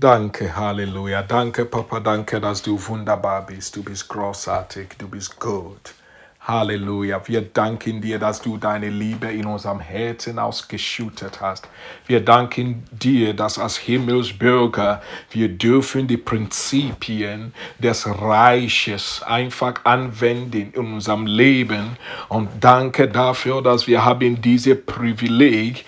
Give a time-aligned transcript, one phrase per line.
[0.00, 1.22] Danke, Halleluja.
[1.22, 3.74] Danke, Papa, danke, dass du wunderbar bist.
[3.74, 5.92] Du bist großartig, du bist gut.
[6.40, 7.20] Halleluja.
[7.26, 11.66] Wir danken dir, dass du deine Liebe in unserem Herzen ausgeschüttet hast.
[12.06, 15.02] Wir danken dir, dass als Himmelsbürger
[15.32, 21.96] wir dürfen die Prinzipien des Reiches einfach anwenden in unserem Leben.
[22.28, 25.84] Und danke dafür, dass wir haben diese Privileg,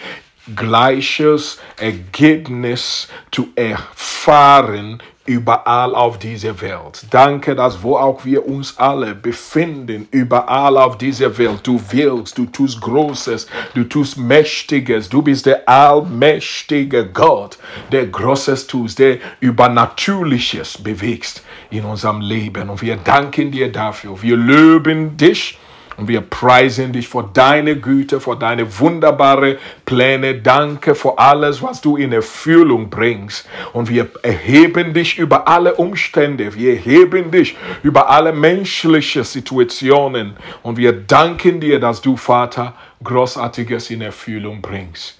[0.55, 7.07] gleiches Ergebnis zu erfahren überall auf dieser Welt.
[7.11, 12.47] Danke, dass wo auch wir uns alle befinden, überall auf dieser Welt, du willst, du
[12.47, 17.59] tust Großes, du tust Mächtiges, du bist der allmächtige Gott,
[17.93, 22.69] der Großes tust, der Übernatürliches bewegst in unserem Leben.
[22.69, 24.21] Und wir danken dir dafür.
[24.21, 25.59] Wir loben dich
[26.00, 30.36] und wir preisen dich für deine Güte, für deine wunderbaren Pläne.
[30.36, 33.46] Danke für alles, was du in Erfüllung bringst.
[33.74, 36.54] Und wir erheben dich über alle Umstände.
[36.54, 40.38] Wir erheben dich über alle menschlichen Situationen.
[40.62, 45.18] Und wir danken dir, dass du, Vater, Großartiges in Erfüllung bringst.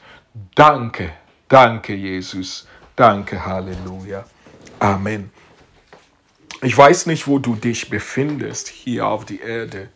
[0.55, 1.11] Danke,
[1.47, 2.67] danke, Jesus.
[2.97, 4.25] Danke, Halleluja.
[4.78, 5.31] Amen.
[6.62, 9.89] Ich weiß nicht, wo du dich befindest hier auf der Erde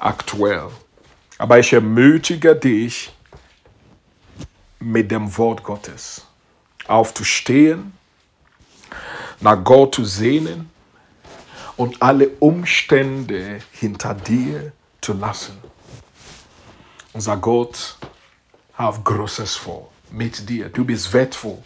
[0.00, 0.68] aktuell.
[1.38, 3.12] Aber ich ermutige dich,
[4.80, 6.26] mit dem Wort Gottes
[6.88, 7.92] aufzustehen,
[9.40, 10.70] nach Gott zu sehnen
[11.76, 15.56] und alle Umstände hinter dir zu lassen.
[17.12, 17.96] Unser Gott
[18.74, 20.68] hat Großes vor mit dir.
[20.68, 21.58] Du bist wertvoll.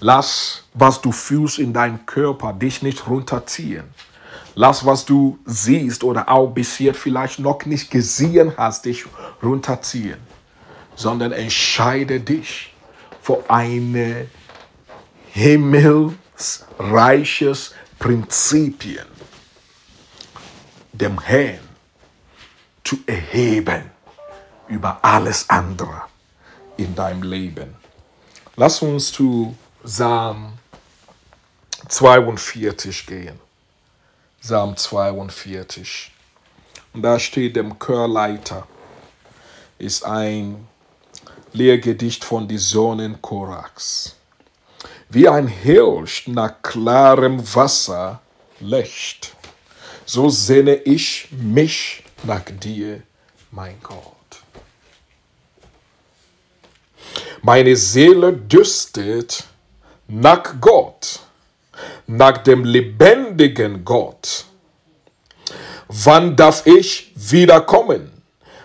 [0.00, 3.84] Lass, was du fühlst in deinem Körper, dich nicht runterziehen.
[4.54, 9.04] Lass, was du siehst oder auch bisher vielleicht noch nicht gesehen hast, dich
[9.42, 10.18] runterziehen,
[10.94, 12.72] sondern entscheide dich
[13.20, 14.28] für eine
[15.32, 19.06] himmelsreiches Prinzipien,
[20.92, 21.58] dem Herrn
[22.84, 23.90] zu erheben
[24.68, 26.02] über alles andere
[26.76, 27.74] in deinem Leben.
[28.56, 30.52] Lass uns zu Psalm
[31.88, 33.43] 42 gehen.
[34.44, 36.12] Psalm 42.
[36.92, 38.68] Und da steht dem Chörleiter,
[39.78, 40.68] ist ein
[41.54, 44.16] Lehrgedicht von die Sohnen Korachs.
[45.08, 48.20] Wie ein Hirsch nach klarem Wasser
[48.60, 49.34] lächt,
[50.04, 53.02] so sehne ich mich nach dir,
[53.50, 54.42] mein Gott.
[57.40, 59.44] Meine Seele dürstet
[60.06, 61.23] nach Gott
[62.06, 64.44] nach dem lebendigen Gott.
[65.88, 68.10] Wann darf ich wiederkommen?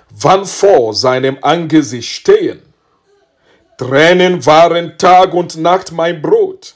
[0.10, 2.62] Wann vor seinem Angesicht stehen?
[3.78, 6.76] Tränen waren Tag und Nacht mein Brot,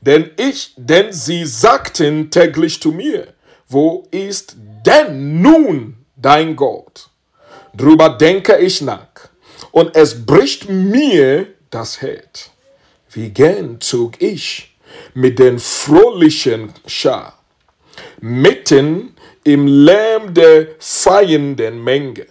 [0.00, 3.34] denn ich, denn sie sagten täglich zu mir,
[3.66, 4.56] wo ist
[4.86, 7.08] denn nun dein Gott?
[7.74, 9.08] Drüber denke ich nach,
[9.72, 12.50] und es bricht mir das Herz.
[13.10, 14.73] Wie gern zog ich
[15.14, 17.38] mit den fröhlichen Schar,
[18.20, 19.14] mitten
[19.44, 22.26] im Lärm der feiernden Menge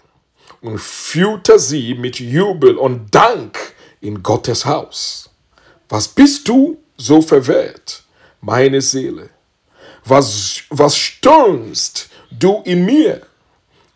[0.61, 3.57] und führte sie mit Jubel und Dank
[4.01, 5.29] in Gottes Haus.
[5.89, 8.03] Was bist du so verwehrt,
[8.41, 9.29] meine Seele?
[10.05, 13.21] Was, was stürmst du in mir?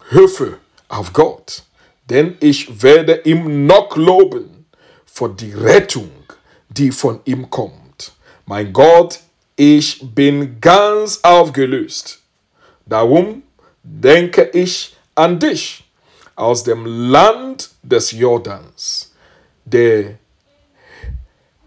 [0.09, 1.63] Höfe auf Gott,
[2.09, 4.65] denn ich werde ihm noch loben
[5.05, 6.11] für die Rettung,
[6.69, 7.86] die von ihm kommt.
[8.49, 9.19] Mein Gott,
[9.57, 12.21] ich bin ganz aufgelöst.
[12.85, 13.43] Darum
[13.83, 15.83] denke ich an dich
[16.37, 19.11] aus dem Land des Jordans,
[19.65, 20.17] der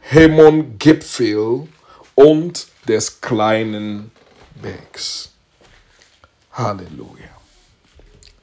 [0.00, 1.68] Hemon-Gipfel
[2.14, 4.10] und des kleinen
[4.54, 5.32] Bergs.
[6.52, 7.36] Halleluja.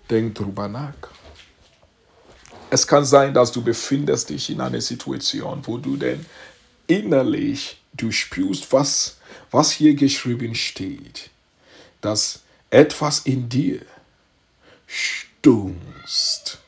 [0.07, 0.93] Denk drüber nach.
[2.69, 6.23] Es kann sein, dass du befindest dich in einer Situation, wo du denn
[6.85, 9.17] innerlich du spürst, was,
[9.51, 11.29] was hier geschrieben steht,
[12.01, 13.81] dass etwas in dir
[14.85, 16.59] stunst.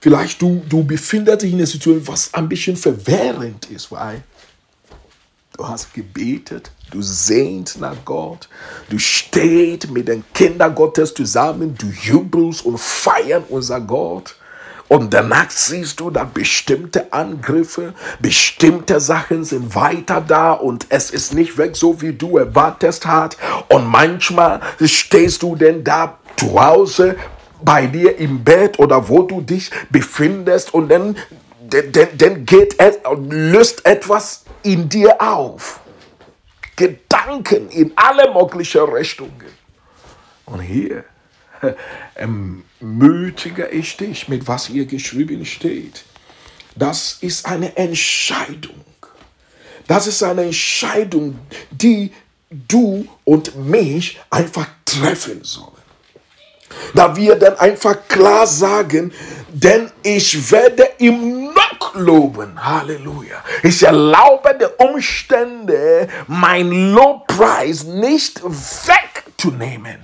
[0.00, 4.22] Vielleicht du, du befindest dich in einer Situation, was ein bisschen verwirrend ist, weil
[5.56, 8.48] du hast gebetet, du sehnst nach Gott,
[8.88, 14.36] du stehst mit den Kindern Gottes zusammen, du jubelst und feierst unser Gott.
[14.88, 21.34] Und danach siehst du, dass bestimmte Angriffe, bestimmte Sachen sind weiter da und es ist
[21.34, 23.36] nicht weg, so wie du erwartest hast.
[23.68, 27.16] Und manchmal stehst du denn da zu Hause
[27.62, 31.16] bei dir im Bett oder wo du dich befindest und dann,
[31.60, 32.98] dann, dann geht es,
[33.28, 35.80] löst etwas in dir auf.
[36.76, 39.58] Gedanken in alle möglichen Richtungen.
[40.46, 41.04] Und hier
[42.14, 46.04] ermutige ich dich mit was hier geschrieben steht.
[46.76, 48.84] Das ist eine Entscheidung.
[49.86, 51.38] Das ist eine Entscheidung,
[51.70, 52.12] die
[52.50, 55.72] du und mich einfach treffen sollen.
[56.94, 59.12] Da wir dann einfach klar sagen,
[59.48, 62.62] denn ich werde ihm noch loben.
[62.62, 63.42] Halleluja.
[63.62, 69.98] Ich erlaube der Umstände, mein Lobpreis nicht wegzunehmen.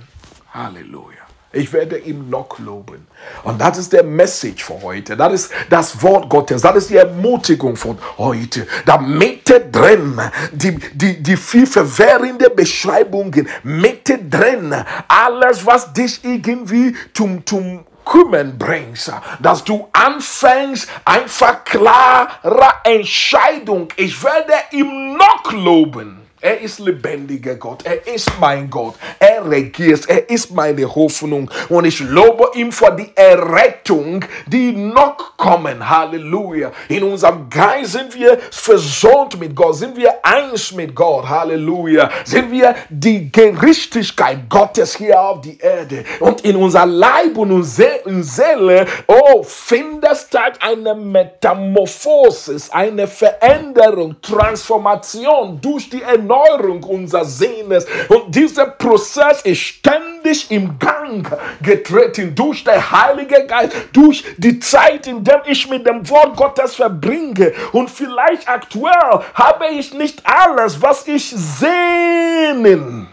[0.51, 1.14] Halleluja.
[1.55, 3.07] Ich werde ihm noch loben.
[3.43, 5.15] Und das ist der Message für heute.
[5.15, 6.61] Das ist das Wort Gottes.
[6.61, 8.67] Das ist die Ermutigung von heute.
[8.85, 10.19] Da Mitte drin,
[10.51, 14.75] die, die, die viel verwirrende Beschreibungen, Mitte drin,
[15.07, 23.87] alles, was dich irgendwie zum, zum kümmern bringst, dass du anfängst, einfach klare Entscheidung.
[23.95, 26.24] Ich werde ihm noch loben.
[26.45, 27.83] Er ist lebendiger Gott.
[27.85, 28.93] Er ist mein Gott.
[29.17, 30.07] Er regiert.
[30.07, 31.49] Er ist meine Hoffnung.
[31.69, 35.89] Und ich lobe ihm für die Errettung, die noch kommen.
[35.89, 36.71] Halleluja.
[36.87, 39.77] In unserem Geist sind wir versöhnt mit Gott.
[39.77, 41.27] Sind wir eins mit Gott.
[41.27, 42.11] Halleluja.
[42.23, 46.05] Sind wir die Gerechtigkeit Gottes hier auf die Erde.
[46.19, 55.59] Und in unser Leib und unsere Seele, oh, findet statt eine Metamorphosis, eine Veränderung, Transformation
[55.59, 57.85] durch die Erneuerung Erneuerung unserer Sinnes.
[58.09, 61.27] Und dieser Prozess ist ständig im Gang
[61.61, 66.75] getreten durch den Heiligen Geist, durch die Zeit, in der ich mit dem Wort Gottes
[66.75, 67.53] verbringe.
[67.71, 73.07] Und vielleicht aktuell habe ich nicht alles, was ich sehnen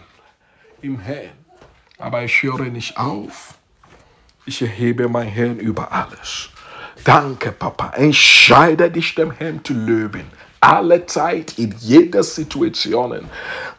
[0.81, 1.31] im Herrn.
[1.97, 3.53] Aber ich höre nicht auf.
[4.45, 6.49] Ich erhebe mein Herrn über alles.
[7.05, 7.93] Danke, Papa.
[7.95, 10.25] Entscheide dich, dem Herrn zu löben
[10.63, 13.19] alle Zeit, in jeder Situation.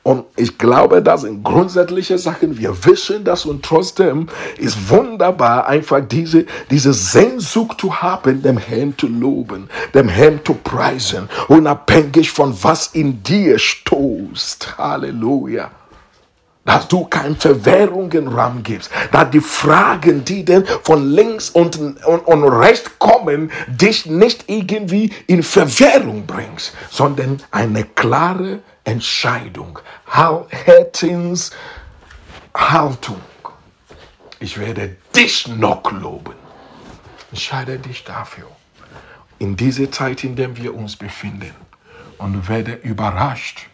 [0.03, 2.59] Und ich glaube, das sind grundsätzliche Sachen.
[2.59, 4.29] Wir wissen das und trotzdem
[4.59, 10.55] ist wunderbar, einfach diese, diese Sehnsucht zu haben, dem Herrn zu loben, dem Herrn zu
[10.55, 14.77] preisen, unabhängig von was in dir stoßt.
[14.77, 15.71] Halleluja
[16.64, 22.20] dass du keine Verwährungen Raum gibst, dass die Fragen, die denn von links und, und,
[22.20, 31.52] und rechts kommen, dich nicht irgendwie in Verwährung bringst, sondern eine klare Entscheidung, Herzenshaltung.
[34.40, 36.34] Ich werde dich noch loben.
[37.31, 38.49] Entscheide dich dafür.
[39.38, 41.52] In dieser Zeit, in der wir uns befinden,
[42.19, 43.66] und werde überrascht,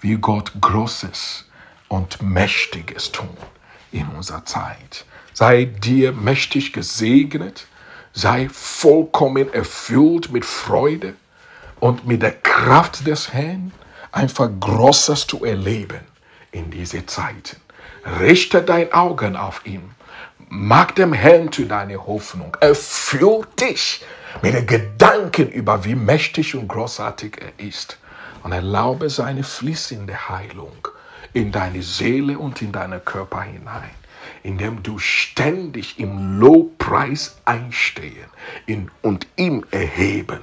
[0.00, 1.47] wie Gott Großes
[1.88, 3.36] und Mächtiges tun
[3.92, 5.04] in unserer Zeit.
[5.32, 7.66] Sei dir mächtig gesegnet,
[8.12, 11.14] sei vollkommen erfüllt mit Freude
[11.80, 13.72] und mit der Kraft des Herrn,
[14.12, 16.00] einfach Großes zu erleben
[16.50, 17.56] in diese Zeiten.
[18.20, 19.90] Richte dein Augen auf ihn.
[20.48, 22.56] Mach dem Herrn zu deiner Hoffnung.
[22.60, 24.04] Erfüll dich
[24.42, 27.98] mit den Gedanken über, wie mächtig und großartig er ist.
[28.42, 30.88] Und erlaube seine fließende Heilung
[31.38, 33.90] in deine Seele und in deinen Körper hinein,
[34.42, 38.26] indem du ständig im Lobpreis einstehen
[38.66, 40.40] in, und ihm erheben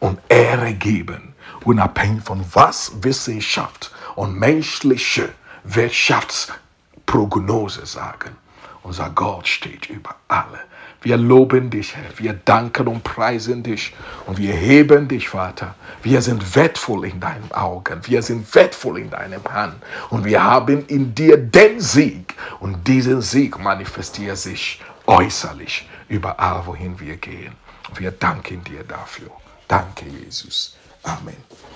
[0.00, 1.34] und Ehre geben,
[1.64, 5.28] unabhängig von was Wissenschaft und menschliche
[5.64, 8.34] Wirtschaftsprognose sagen.
[8.82, 10.60] Unser Gott steht über alle.
[11.02, 12.16] Wir loben dich, Herr.
[12.16, 13.92] Wir danken und preisen dich.
[14.26, 15.74] Und wir heben dich, Vater.
[16.02, 18.00] Wir sind wertvoll in deinen Augen.
[18.04, 19.74] Wir sind wertvoll in deinem Hand.
[20.10, 22.34] Und wir haben in dir den Sieg.
[22.60, 27.52] Und diesen Sieg manifestiert sich äußerlich überall, wohin wir gehen.
[27.96, 29.30] Wir danken dir dafür.
[29.66, 30.76] Danke, Jesus.
[31.02, 31.36] Amen.